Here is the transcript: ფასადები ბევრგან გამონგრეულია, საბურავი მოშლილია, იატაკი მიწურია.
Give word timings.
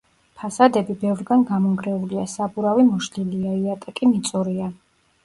ფასადები 0.43 0.93
ბევრგან 1.01 1.43
გამონგრეულია, 1.49 2.23
საბურავი 2.37 2.87
მოშლილია, 2.87 3.53
იატაკი 3.61 4.11
მიწურია. 4.15 4.73